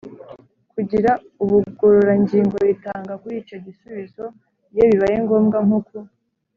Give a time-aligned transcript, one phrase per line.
[0.73, 1.11] kugira
[1.43, 4.23] ubugororangingo ritanga kuri icyo gisubizo
[4.73, 5.57] iyo bibaye ngombwa.
[5.67, 5.97] Nko ku